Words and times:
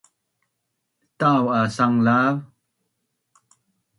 tau 1.19 1.43
a 1.59 1.61
sanglav 1.75 2.35